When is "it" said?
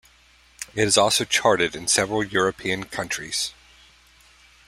0.73-0.97